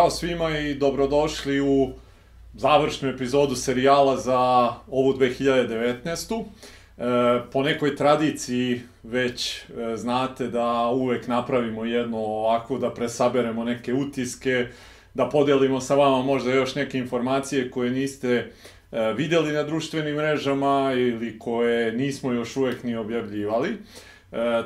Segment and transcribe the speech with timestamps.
[0.00, 1.90] Zdravo svima i dobrodošli u
[2.54, 4.38] završnu epizodu serijala za
[4.90, 6.44] ovu 2019.
[6.98, 7.04] E,
[7.52, 14.66] po nekoj tradiciji već e, znate da uvek napravimo jedno ovako, da presaberemo neke utiske,
[15.14, 18.52] da podelimo sa vama možda još neke informacije koje niste
[18.92, 23.68] e, videli na društvenim mrežama ili koje nismo još uvek ni objavljivali.
[23.68, 23.76] E,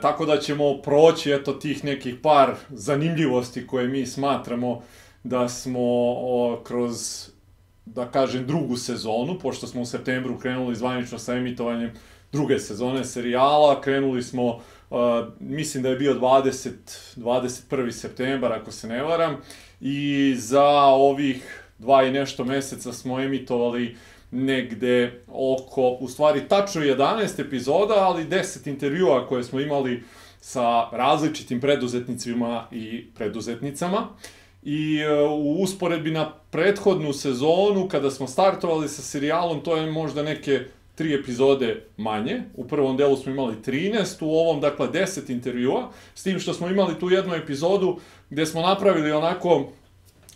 [0.02, 4.82] tako da ćemo proći eto tih nekih par zanimljivosti koje mi smatramo
[5.24, 7.28] da smo o, kroz
[7.87, 11.92] da kažem drugu sezonu, pošto smo u septembru krenuli zvanično sa emitovanjem
[12.33, 14.60] druge sezone serijala, krenuli smo uh,
[15.41, 16.70] mislim da je bio 20
[17.16, 17.91] 21.
[17.91, 19.37] septembar ako se ne varam
[19.80, 23.97] i za ovih dva i nešto meseca smo emitovali
[24.30, 30.03] negde oko, u stvari tačno 11 epizoda, ali 10 intervjua koje smo imali
[30.41, 34.09] sa različitim preduzetnicima i preduzetnicama.
[34.64, 40.22] I uh, u usporedbi na prethodnu sezonu, kada smo startovali sa serijalom, to je možda
[40.22, 40.60] neke
[40.94, 42.42] tri epizode manje.
[42.54, 46.68] U prvom delu smo imali 13, u ovom, dakle, 10 intervjua, s tim što smo
[46.68, 47.98] imali tu jednu epizodu
[48.30, 49.72] gde smo napravili onako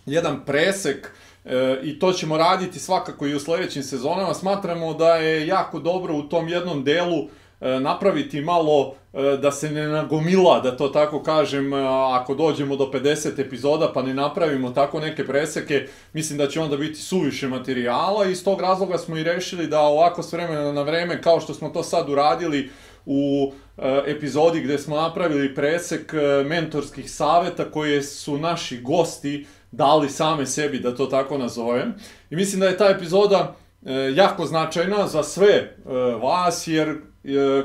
[0.06, 1.12] jedan presek
[1.44, 4.34] e, i to ćemo raditi svakako i u sledećim sezonama.
[4.34, 7.28] Smatramo da je jako dobro u tom jednom delu e,
[7.60, 11.76] napraviti malo e, da se ne nagomila, da to tako kažem, e,
[12.12, 16.76] ako dođemo do 50 epizoda pa ne napravimo tako neke preseke, mislim da će onda
[16.76, 20.82] biti suviše materijala i iz tog razloga smo i rešili da ovako s vremena na
[20.82, 22.70] vreme, kao što smo to sad uradili
[23.06, 30.08] u e, epizodi gde smo napravili presek e, mentorskih saveta koje su naši gosti dali
[30.08, 31.94] same sebi, da to tako nazovem.
[32.30, 35.74] I mislim da je ta epizoda e, jako značajna za sve e,
[36.22, 36.96] vas, jer e,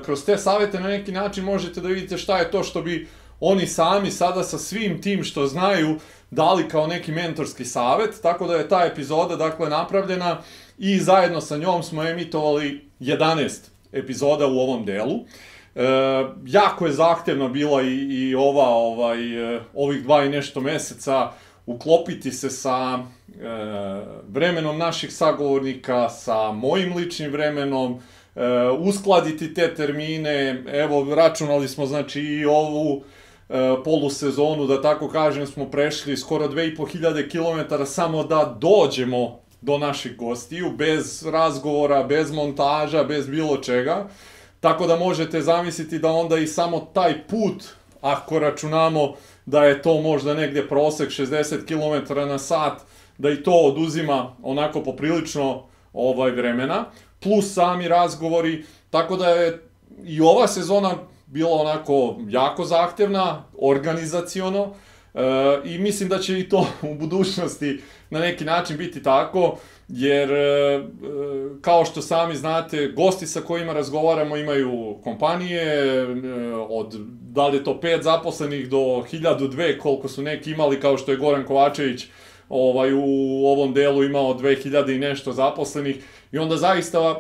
[0.06, 3.08] kroz te savete na neki način možete da vidite šta je to što bi
[3.40, 6.00] oni sami sada sa svim tim što znaju
[6.32, 10.42] dali kao neki mentorski savet, tako da je ta epizoda dakle napravljena
[10.78, 13.50] i zajedno sa njom smo emitovali 11
[13.92, 15.16] epizoda u ovom delu.
[15.76, 15.84] E,
[16.46, 21.32] jako je zahtevna bila i, i ova ovaj e, ovih dva i nešto meseca
[21.66, 23.04] uklopiti se sa e,
[24.28, 28.23] vremenom naših sagovornika, sa mojim ličnim vremenom, e,
[28.80, 33.02] uskladiti te termine, evo računali smo znači i ovu
[33.50, 40.18] e, polusezonu, da tako kažem, smo prešli skoro 2500 km samo da dođemo do naših
[40.18, 44.08] gostiju, bez razgovora, bez montaža, bez bilo čega.
[44.60, 47.64] Tako da možete zamisliti da onda i samo taj put,
[48.02, 49.14] ako računamo
[49.46, 52.82] da je to možda negdje prosek 60 km na sat,
[53.18, 56.86] da i to oduzima onako poprilično ovaj vremena,
[57.20, 59.62] plus sami razgovori, tako da je
[60.06, 60.96] i ova sezona
[61.26, 64.74] bila onako jako zahtevna, organizaciono,
[65.14, 65.20] e,
[65.66, 70.84] i mislim da će i to u budućnosti na neki način biti tako, jer e,
[71.62, 76.06] kao što sami znate, gosti sa kojima razgovaramo imaju kompanije, e,
[76.70, 80.98] od da li je to pet zaposlenih do hiljadu dve, koliko su neki imali, kao
[80.98, 82.06] što je Goran Kovačević
[82.54, 87.16] ovaj, u ovom delu imao 2000 i nešto zaposlenih, i onda zaista e,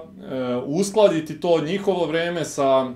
[0.65, 2.93] uskladiti to njihovo vreme sa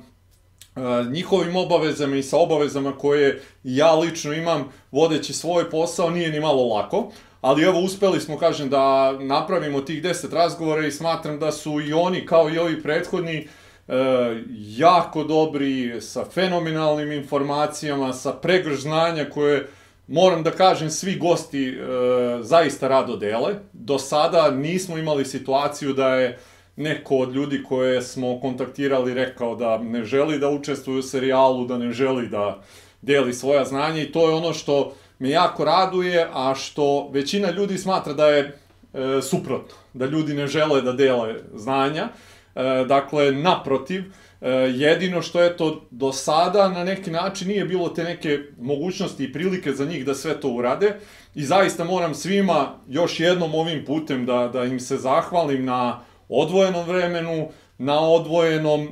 [1.12, 6.68] njihovim obavezama i sa obavezama koje ja lično imam vodeći svoj posao nije ni malo
[6.68, 7.12] lako.
[7.42, 11.94] Ali evo uspeli smo, kažem, da napravimo tih 10 razgovora i smatram da su i
[11.94, 13.48] oni, kao i ovi prethodni, e,
[14.78, 19.68] jako dobri, sa fenomenalnim informacijama, sa pregrž znanja koje,
[20.08, 21.78] moram da kažem, svi gosti e,
[22.42, 23.56] zaista rado dele.
[23.74, 26.40] Do sada nismo imali situaciju da je
[26.76, 31.78] neko od ljudi koje smo kontaktirali rekao da ne želi da učestvuje u serijalu, da
[31.78, 32.62] ne želi da
[33.02, 37.78] deli svoja znanja i to je ono što me jako raduje, a što većina ljudi
[37.78, 38.40] smatra da je
[38.94, 42.10] e, suprotno, da ljudi ne žele da dele znanja.
[42.58, 44.04] E, dakle, naprotiv,
[44.42, 49.24] e, jedino što je to do sada na neki način nije bilo te neke mogućnosti
[49.24, 51.00] i prilike za njih da sve to urade.
[51.36, 56.00] I zaista moram svima još jednom ovim putem da, da im se zahvalim na
[56.30, 58.90] odvojenom vremenu, na odvojenom e,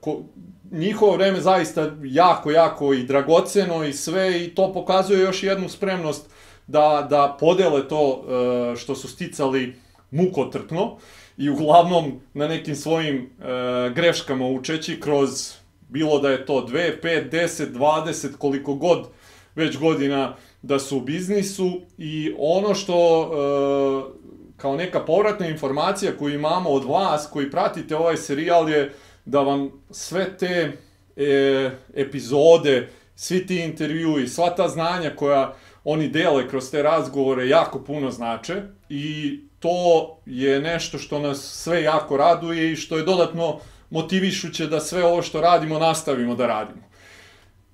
[0.00, 0.22] ko,
[0.70, 6.30] njihovo vreme zaista jako, jako i dragoceno i sve i to pokazuje još jednu spremnost
[6.66, 8.24] da, da podele to
[8.72, 9.76] e, što su sticali
[10.10, 10.98] mukotrpno
[11.38, 15.52] i uglavnom na nekim svojim e, greškama učeći kroz
[15.88, 19.06] bilo da je to 2, 5, 10, 20, koliko god
[19.54, 26.34] već godina da su u biznisu i ono što e, kao neka povratna informacija koju
[26.34, 28.92] imamo od vas koji pratite ovaj serijal je
[29.24, 30.72] da vam sve te
[31.16, 35.54] e, epizode, svi ti intervjui, sva ta znanja koja
[35.84, 41.82] oni dele kroz te razgovore jako puno znače i to je nešto što nas sve
[41.82, 43.60] jako raduje i što je dodatno
[43.90, 46.88] motivišuće da sve ovo što radimo nastavimo da radimo.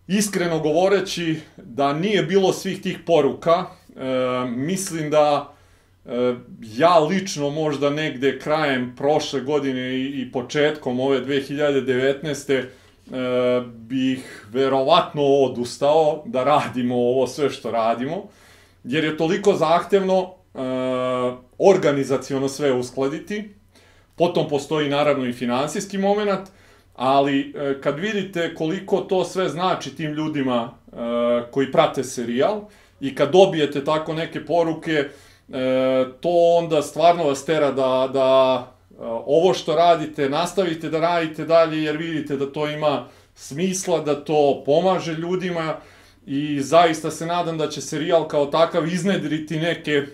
[0.06, 3.64] Iskreno govoreći da nije bilo svih tih poruka,
[3.96, 4.04] e,
[4.48, 5.54] mislim da
[6.04, 12.52] e, ja lično možda negde krajem prošle godine i, i početkom ove 2019.
[12.54, 12.66] E,
[13.66, 18.28] bih verovatno odustao da radimo ovo sve što radimo,
[18.84, 20.58] jer je toliko zahtevno e,
[21.58, 23.54] organizaciono sve uskladiti,
[24.16, 26.48] potom postoji naravno i finansijski moment,
[26.94, 30.96] ali e, kad vidite koliko to sve znači tim ljudima e,
[31.50, 32.60] koji prate serijal
[33.00, 35.08] i kad dobijete tako neke poruke, e,
[36.20, 38.70] to onda stvarno vas tera da, da
[39.26, 44.62] ovo što radite nastavite da radite dalje jer vidite da to ima smisla, da to
[44.66, 45.76] pomaže ljudima
[46.26, 50.06] i zaista se nadam da će serijal kao takav iznedriti neke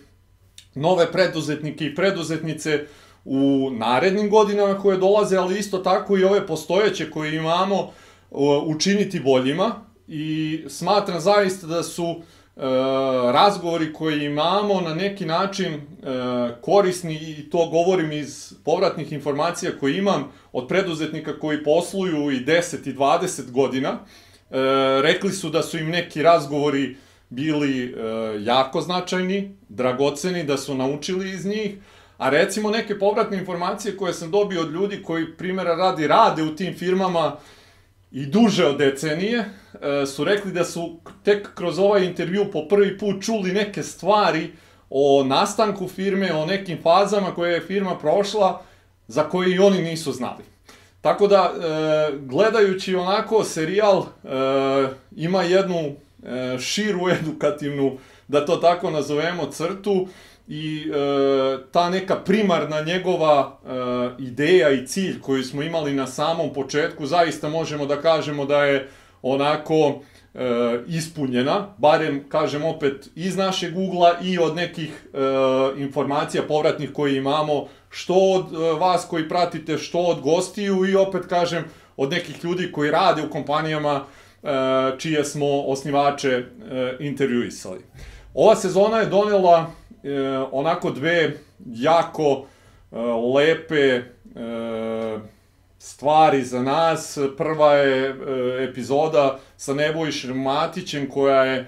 [0.75, 2.87] nove preduzetnike i preduzetnice
[3.25, 7.91] u narednim godinama koje dolaze, ali isto tako i ove postojeće koje imamo
[8.67, 12.61] učiniti boljima i smatram zaista da su e,
[13.33, 15.81] razgovori koje imamo na neki način e,
[16.61, 22.89] korisni i to govorim iz povratnih informacija koje imam od preduzetnika koji posluju i 10
[22.89, 23.89] i 20 godina.
[23.89, 23.99] E,
[25.03, 26.97] rekli su da su im neki razgovori
[27.31, 27.95] bili
[28.41, 31.77] jako značajni, dragoceni, da su naučili iz njih,
[32.21, 36.57] A recimo neke povratne informacije koje sam dobio od ljudi koji primjera radi rade u
[36.57, 37.37] tim firmama
[38.13, 42.99] i duže od decenije, e, su rekli da su tek kroz ovaj intervju po prvi
[42.99, 44.51] put čuli neke stvari
[44.91, 48.63] o nastanku firme, o nekim fazama koje je firma prošla,
[49.09, 50.45] za koje i oni nisu znali.
[51.01, 54.29] Tako da, e, gledajući onako serijal, e,
[55.17, 55.95] ima jednu
[56.59, 60.09] širu edukativnu, da to tako nazovemo, crtu,
[60.51, 66.53] i e, ta neka primarna njegova e, ideja i cilj koju smo imali na samom
[66.53, 68.89] početku, zaista možemo da kažemo da je
[69.23, 70.01] onako
[70.35, 75.19] e, ispunjena, barem, kažem opet, iz našeg ugla i od nekih e,
[75.81, 81.27] informacija povratnih koje imamo, što od e, vas koji pratite, što od gostiju i opet,
[81.27, 81.65] kažem,
[81.97, 84.20] od nekih ljudi koji rade u kompanijama e,
[84.99, 86.45] čije smo osnivače e,
[87.01, 87.81] intervjuisali.
[88.35, 89.67] Ova sezona je donela
[90.05, 90.21] e,
[90.53, 92.47] onako dve jako
[92.93, 92.97] e,
[93.35, 94.03] lepe e,
[95.79, 97.19] stvari za nas.
[97.37, 98.15] Prva je e,
[98.71, 101.67] epizoda sa Nebojšem Matićem koja je e,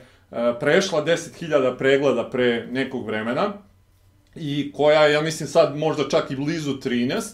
[0.60, 3.52] prešla 10.000 pregleda pre nekog vremena
[4.34, 7.32] i koja je, ja mislim, sad možda čak i blizu 13,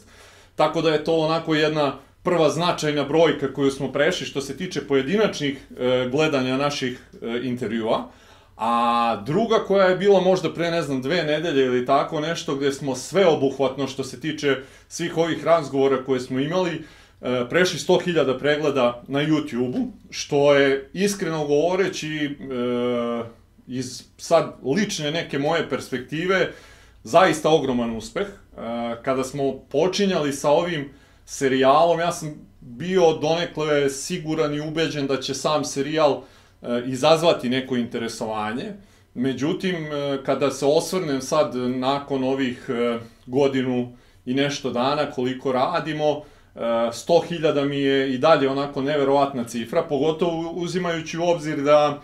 [0.56, 1.98] tako da je to onako jedna
[2.28, 8.10] prva značajna brojka koju smo prešli što se tiče pojedinačnih e, gledanja naših e, intervjua.
[8.56, 12.72] A druga koja je bila možda pre, ne znam, dve nedelje ili tako nešto, gde
[12.72, 14.56] smo sve obuhvatno što se tiče
[14.88, 21.46] svih ovih razgovora koje smo imali, e, prešli 100.000 pregleda na YouTube-u, što je iskreno
[21.46, 22.28] govoreći e,
[23.66, 26.52] iz sad lične neke moje perspektive
[27.04, 28.26] zaista ogroman uspeh.
[28.26, 28.32] E,
[29.02, 30.90] kada smo počinjali sa ovim
[31.28, 36.22] serijalom, ja sam bio donekle siguran i ubeđen da će sam serijal
[36.62, 38.72] E, izazvati neko interesovanje.
[39.14, 46.22] Međutim, e, kada se osvrnem sad nakon ovih e, godinu i nešto dana koliko radimo,
[46.54, 52.02] 100.000 mi je i dalje onako neverovatna cifra, pogotovo uzimajući u obzir da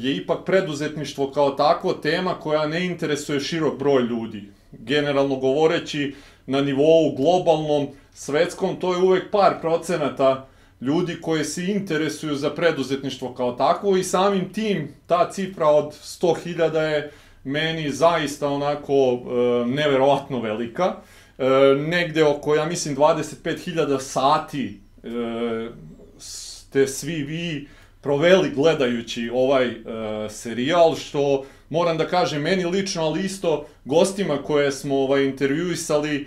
[0.00, 4.48] je ipak preduzetništvo kao takvo tema koja ne interesuje širok broj ljudi.
[4.72, 6.14] Generalno govoreći,
[6.46, 10.46] na nivou globalnom, svetskom, to je uvek par procenata
[10.80, 16.76] ljudi koji se interesuju za preduzetništvo kao takvo i samim tim ta cifra od 100.000
[16.80, 17.12] je
[17.44, 19.18] meni zaista onako e,
[19.66, 20.94] neverovatno velika.
[21.38, 21.44] E,
[21.78, 25.08] negde oko, ja mislim, 25.000 sati e,
[26.18, 27.68] ste svi vi
[28.00, 29.74] proveli gledajući ovaj e,
[30.28, 36.26] serijal, što moram da kažem meni lično, ali isto gostima koje smo ovaj, intervjuisali e,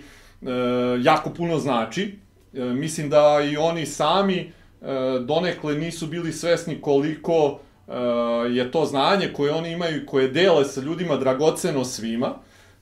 [1.02, 2.24] jako puno znači
[2.56, 4.50] E, mislim da i oni sami e,
[5.20, 7.58] donekle nisu bili svesni koliko
[7.88, 7.92] e,
[8.50, 12.34] je to znanje koje oni imaju i koje dele sa ljudima dragoceno svima.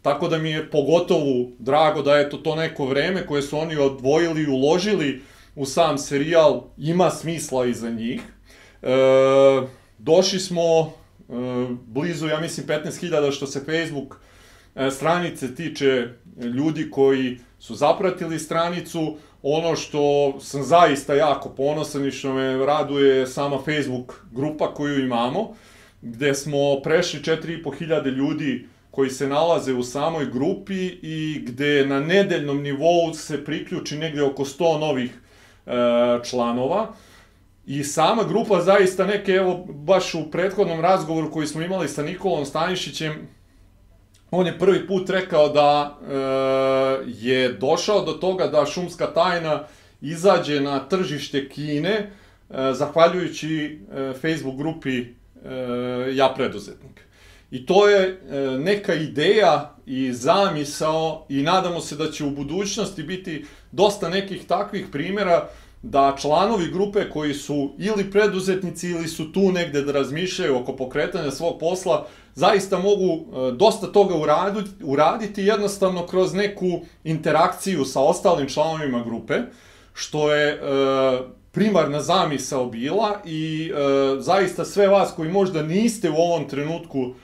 [0.02, 3.76] Tako da mi je pogotovo drago da je to to neko vreme koje su oni
[3.76, 5.22] odvojili i uložili
[5.56, 8.20] u sam serijal ima smisla i za njih.
[8.82, 8.88] E,
[9.98, 10.92] došli smo
[11.86, 14.20] blizu, ja mislim, 15.000 što se Facebook
[14.74, 16.08] e, stranice tiče
[16.40, 23.26] ljudi koji su zapratili stranicu, ono što sam zaista jako ponosan i što me raduje
[23.26, 25.54] sama Facebook grupa koju imamo,
[26.02, 32.62] gde smo prešli 4500 ljudi koji se nalaze u samoj grupi i gde na nedeljnom
[32.62, 35.10] nivou se priključi negde oko 100 novih
[35.66, 35.70] e,
[36.24, 36.94] članova.
[37.66, 42.44] I sama grupa zaista neke, evo, baš u prethodnom razgovoru koji smo imali sa Nikolom
[42.44, 43.28] Stanišićem,
[44.30, 46.14] on je prvi put rekao da e,
[47.06, 49.64] je došao do toga da šumska tajna
[50.00, 52.08] izađe na tržište Kine, e,
[52.72, 55.06] zahvaljujući e, Facebook grupi e,
[56.14, 57.01] Ja preduzetnik.
[57.52, 63.02] I to je e, neka ideja i zamisao i nadamo se da će u budućnosti
[63.02, 65.48] biti dosta nekih takvih primjera
[65.82, 71.30] da članovi grupe koji su ili preduzetnici ili su tu negde da razmišljaju oko pokretanja
[71.30, 74.14] svog posla, zaista mogu e, dosta toga
[74.82, 79.34] uraditi, jednostavno kroz neku interakciju sa ostalim članovima grupe,
[79.94, 80.58] što je e,
[81.50, 83.72] primarna zamisao bila i
[84.18, 87.14] zaista sve vas koji možda niste u ovom trenutku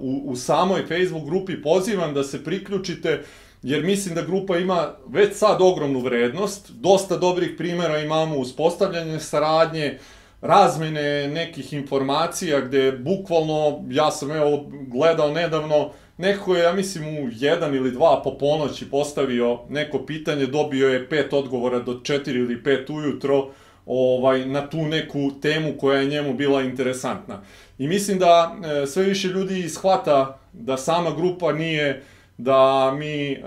[0.00, 3.22] u, u samoj Facebook grupi pozivam da se priključite
[3.64, 9.98] jer mislim da grupa ima već sad ogromnu vrednost, dosta dobrih primjera imamo uspostavljanje saradnje,
[10.40, 17.28] razmene nekih informacija gde bukvalno, ja sam evo gledao nedavno, neko je, ja mislim, u
[17.32, 22.62] jedan ili dva po ponoći postavio neko pitanje, dobio je pet odgovora do četiri ili
[22.62, 23.48] pet ujutro,
[23.86, 27.42] ovaj, na tu neku temu koja je njemu bila interesantna.
[27.78, 32.02] I mislim da e, sve više ljudi shvata da sama grupa nije
[32.38, 33.38] da mi e,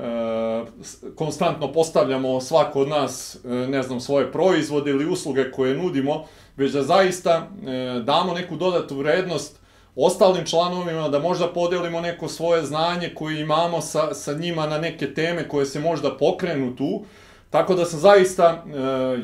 [1.15, 6.25] konstantno postavljamo svako od nas, e, ne znam, svoje proizvode ili usluge koje nudimo,
[6.57, 9.59] već da zaista e, damo neku dodatu vrednost
[9.95, 15.13] ostalim članovima, da možda podelimo neko svoje znanje koje imamo sa, sa njima na neke
[15.13, 17.05] teme koje se možda pokrenu tu,
[17.49, 18.69] Tako da sam zaista e,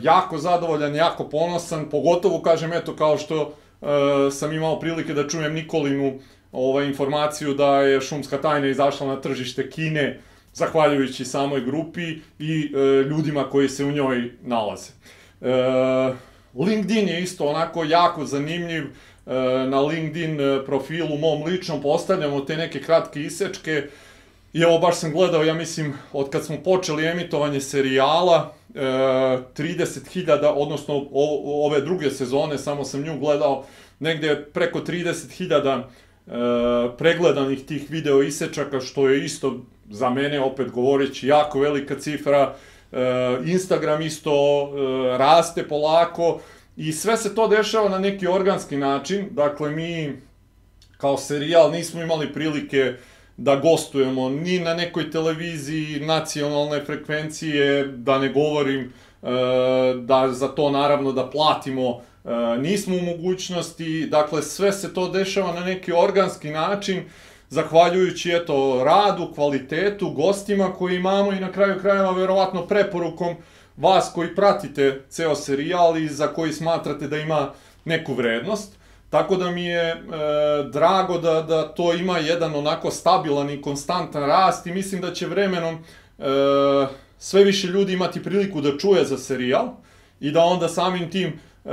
[0.02, 3.86] jako zadovoljan, jako ponosan, pogotovo kažem eto kao što e,
[4.32, 6.20] sam imao prilike da čujem Nikolinu
[6.52, 10.20] ovaj, informaciju da je šumska tajna izašla na tržište Kine,
[10.54, 14.92] zahvaljujući samoj grupi i e, ljudima koji se u njoj nalaze.
[15.42, 16.14] E,
[16.56, 18.90] LinkedIn je isto onako jako zanimljiv, e,
[19.68, 23.88] na LinkedIn profilu mom ličnom postavljamo te neke kratke isečke,
[24.54, 30.54] I evo, baš sam gledao, ja mislim, od kad smo počeli emitovanje serijala, e, 30.000,
[30.56, 33.66] odnosno o, ove druge sezone, samo sam nju gledao,
[34.00, 41.28] negde preko 30.000 e, pregledanih tih video isečaka, što je isto za mene, opet govoreći,
[41.28, 42.56] jako velika cifra.
[42.92, 42.98] E,
[43.46, 46.40] Instagram isto e, raste polako
[46.78, 49.28] i sve se to dešava na neki organski način.
[49.32, 50.14] Dakle, mi
[50.98, 52.94] kao serijal nismo imali prilike
[53.38, 59.28] da gostujemo ni na nekoj televiziji nacionalne frekvencije, da ne govorim e,
[60.02, 65.54] da za to naravno da platimo e, nismo u mogućnosti, dakle sve se to dešava
[65.54, 67.04] na neki organski način,
[67.50, 73.36] zahvaljujući eto radu, kvalitetu, gostima koji imamo i na kraju krajeva verovatno preporukom
[73.78, 77.54] vas koji pratite ceo serijal i za koji smatrate da ima
[77.86, 78.83] neku vrednost.
[79.14, 79.98] Tako da mi je e,
[80.72, 85.28] drago da, da to ima jedan onako stabilan i konstantan rast i mislim da će
[85.28, 86.24] vremenom e,
[87.18, 89.68] sve više ljudi imati priliku da čuje za serijal
[90.20, 91.70] i da onda samim tim e,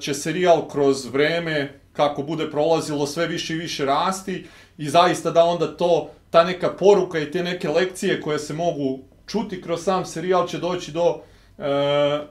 [0.00, 4.46] će serijal kroz vreme kako bude prolazilo sve više i više rasti
[4.78, 8.98] i zaista da onda to, ta neka poruka i te neke lekcije koje se mogu
[9.26, 11.20] čuti kroz sam serijal će doći do
[11.58, 11.62] e,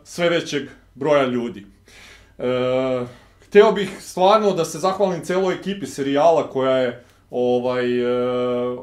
[0.04, 1.66] sve većeg broja ljudi.
[2.38, 8.06] E, hteo bih stvarno da se zahvalim celoj ekipi serijala koja je ovaj e,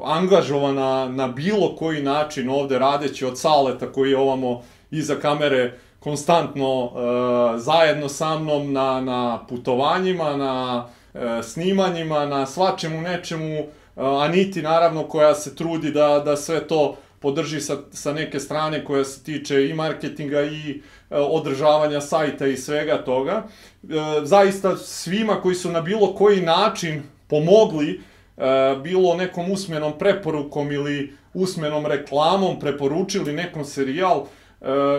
[0.05, 6.85] angažovana na bilo koji način ovde radeći od Saleta koji je ovamo iza kamere konstantno
[6.85, 14.61] e, zajedno sa mnom na, na putovanjima, na e, snimanjima, na svačemu nečemu, e, Aniti
[14.61, 19.23] naravno koja se trudi da, da sve to podrži sa, sa neke strane koja se
[19.23, 23.43] tiče i marketinga i e, održavanja sajta i svega toga.
[23.83, 23.87] E,
[24.23, 28.01] zaista svima koji su na bilo koji način pomogli,
[28.37, 34.25] e, bilo nekom usmenom preporukom ili usmenom reklamom preporučili nekom serijal,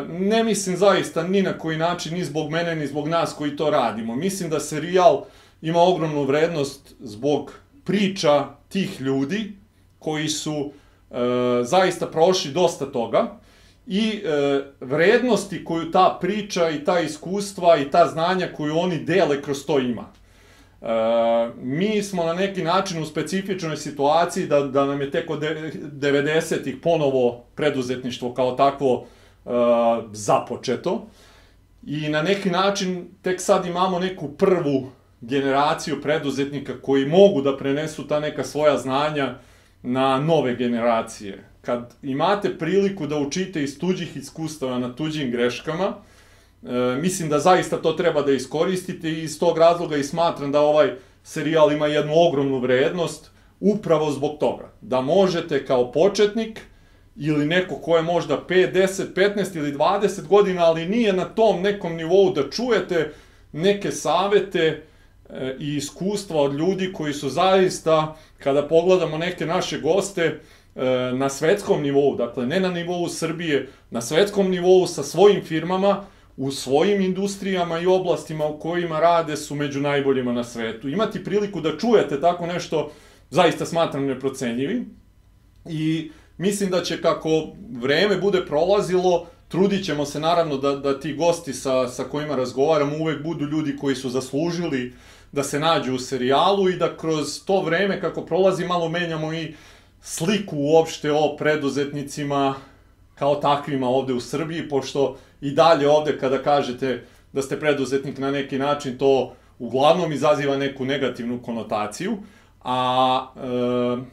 [0.08, 3.70] ne mislim zaista ni na koji način, ni zbog mene, ni zbog nas koji to
[3.70, 4.16] radimo.
[4.16, 5.24] Mislim da serijal
[5.62, 7.52] ima ogromnu vrednost zbog
[7.84, 9.52] priča tih ljudi
[9.98, 10.87] koji su e,
[11.64, 13.38] zaista prošli dosta toga
[13.88, 19.42] i e, vrednosti koju ta priča i ta iskustva i ta znanja koju oni dele
[19.42, 20.04] kroz to ima.
[20.82, 20.86] E,
[21.62, 27.44] mi smo na neki način u specifičnoj situaciji da, da nam je teko 90-ih ponovo
[27.54, 29.50] preduzetništvo kao takvo e,
[30.12, 31.06] započeto
[31.86, 38.06] i na neki način tek sad imamo neku prvu generaciju preduzetnika koji mogu da prenesu
[38.06, 39.34] ta neka svoja znanja
[39.82, 41.44] na nove generacije.
[41.60, 45.94] Kad imate priliku da učite iz tuđih iskustava na tuđim greškama,
[46.62, 50.60] e, mislim da zaista to treba da iskoristite i iz tog razloga i smatram da
[50.60, 53.30] ovaj serijal ima jednu ogromnu vrednost
[53.60, 54.72] upravo zbog toga.
[54.80, 56.60] Da možete kao početnik
[57.16, 61.62] ili neko ko je možda 5, 10, 15 ili 20 godina, ali nije na tom
[61.62, 63.12] nekom nivou da čujete
[63.52, 64.82] neke savete
[65.58, 71.82] i iskustva od ljudi koji su zaista, kada pogledamo neke naše goste, e, na svetskom
[71.82, 76.04] nivou, dakle ne na nivou Srbije, na svetskom nivou sa svojim firmama,
[76.36, 80.88] u svojim industrijama i oblastima u kojima rade su među najboljima na svetu.
[80.88, 82.90] Imati priliku da čujete tako nešto
[83.30, 84.86] zaista smatram neprocenjivim
[85.68, 91.14] i mislim da će kako vreme bude prolazilo, trudit ćemo se naravno da, da ti
[91.14, 94.92] gosti sa, sa kojima razgovaramo uvek budu ljudi koji su zaslužili
[95.32, 99.54] da se nađu u serijalu i da kroz to vreme kako prolazi malo menjamo i
[100.02, 102.54] sliku uopšte o preduzetnicima
[103.14, 108.30] kao takvima ovde u Srbiji, pošto i dalje ovde kada kažete da ste preduzetnik na
[108.30, 112.16] neki način, to uglavnom izaziva neku negativnu konotaciju,
[112.64, 113.40] a e,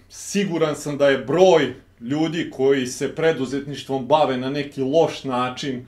[0.10, 5.86] siguran sam da je broj ljudi koji se preduzetništvom bave na neki loš način e,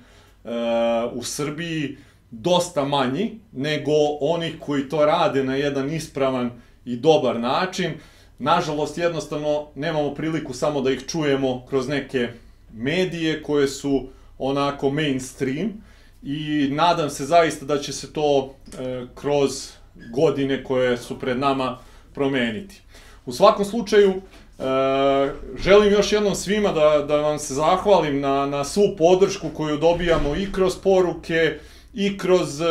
[1.14, 1.98] u Srbiji
[2.32, 3.92] dosta manji nego
[4.22, 6.52] onih koji to rade na jedan ispravan
[6.86, 7.94] i dobar način.
[8.40, 12.30] Nažalost, jednostavno nemamo priliku samo da ih čujemo kroz neke
[12.74, 14.08] medije koje su
[14.38, 15.84] onako mainstream
[16.24, 19.72] i nadam se zaista da će se to e, kroz
[20.14, 21.78] godine koje su pred nama
[22.14, 22.82] promeniti.
[23.26, 24.64] U svakom slučaju, e,
[25.58, 30.36] želim još jednom svima da, da vam se zahvalim na, na svu podršku koju dobijamo
[30.36, 31.60] i kroz poruke,
[32.00, 32.66] i kroz e,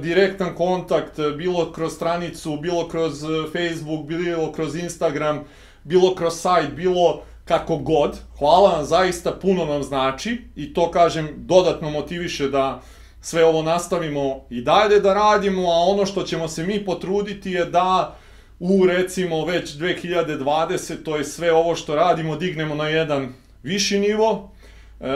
[0.00, 3.12] direktan kontakt, bilo kroz stranicu, bilo kroz
[3.52, 5.44] Facebook, bilo kroz Instagram,
[5.84, 8.18] bilo kroz sajt, bilo kako god.
[8.38, 12.82] Hvala vam, zaista puno nam znači i to, kažem, dodatno motiviše da
[13.20, 17.64] sve ovo nastavimo i dalje da radimo, a ono što ćemo se mi potruditi je
[17.64, 18.16] da
[18.58, 21.02] u recimo već 2020.
[21.04, 24.53] to je sve ovo što radimo dignemo na jedan viši nivo.
[25.00, 25.06] E,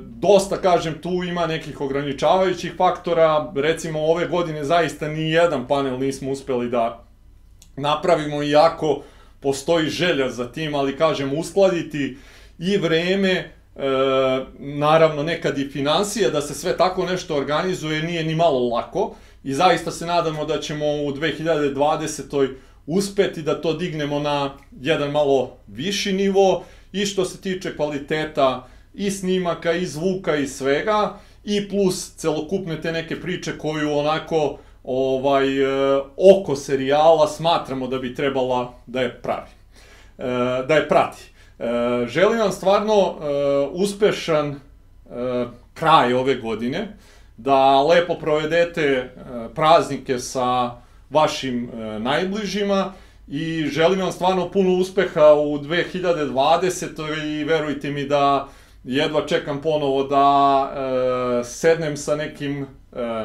[0.00, 6.30] dosta, kažem, tu ima nekih ograničavajućih faktora, recimo ove godine zaista ni jedan panel nismo
[6.30, 7.04] uspeli da
[7.76, 9.02] napravimo, iako
[9.40, 12.16] postoji želja za tim, ali kažem, uskladiti
[12.58, 13.50] i vreme, e,
[14.58, 19.14] naravno nekad i financije, da se sve tako nešto organizuje, nije ni malo lako.
[19.44, 22.48] I zaista se nadamo da ćemo u 2020
[22.86, 26.64] uspeti da to dignemo na jedan malo viši nivo.
[26.92, 32.92] I što se tiče kvaliteta i snimaka i zvuka i svega i plus celokupne te
[32.92, 39.50] neke priče koju onako ovaj e, oko serijala smatramo da bi trebala da je pravi.
[40.18, 40.24] E,
[40.68, 41.22] da je prati.
[41.58, 41.64] E,
[42.06, 43.14] želim vam stvarno
[43.72, 44.60] uspešan
[45.74, 46.96] kraj ove godine,
[47.36, 49.14] da lepo provedete
[49.54, 50.70] praznike sa
[51.10, 52.92] vašim najbližima
[53.28, 57.24] i želim vam stvarno puno uspeha u 2020.
[57.24, 58.48] i verujte mi da
[58.84, 60.72] jedva čekam ponovo da
[61.40, 62.66] e, sednem sa nekim e,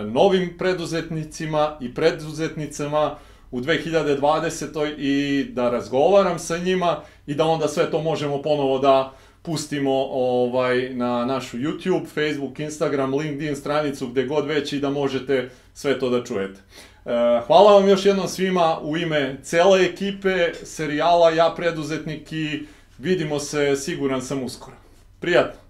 [0.04, 3.16] novim preduzetnicima i preduzetnicama
[3.52, 4.96] u 2020.
[4.98, 10.90] i da razgovaram sa njima i da onda sve to možemo ponovo da pustimo ovaj
[10.94, 16.10] na našu YouTube, Facebook, Instagram, LinkedIn stranicu gde god već i da možete sve to
[16.10, 16.60] da čujete.
[17.06, 22.66] E, hvala vam još jednom svima u ime cele ekipe serijala Ja preduzetnik i
[22.98, 24.87] vidimo se siguran sam uskoro.
[25.20, 25.67] Приятно.